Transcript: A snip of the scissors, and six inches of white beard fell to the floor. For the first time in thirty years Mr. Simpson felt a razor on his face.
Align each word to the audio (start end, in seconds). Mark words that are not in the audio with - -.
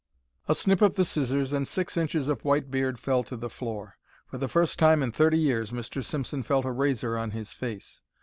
A 0.47 0.55
snip 0.55 0.81
of 0.81 0.95
the 0.95 1.05
scissors, 1.05 1.53
and 1.53 1.67
six 1.67 1.95
inches 1.95 2.27
of 2.27 2.43
white 2.43 2.71
beard 2.71 2.97
fell 2.99 3.21
to 3.25 3.37
the 3.37 3.51
floor. 3.51 3.97
For 4.25 4.39
the 4.39 4.47
first 4.47 4.79
time 4.79 5.03
in 5.03 5.11
thirty 5.11 5.37
years 5.37 5.71
Mr. 5.71 6.03
Simpson 6.03 6.41
felt 6.41 6.65
a 6.65 6.71
razor 6.71 7.15
on 7.19 7.29
his 7.29 7.53
face. 7.53 8.01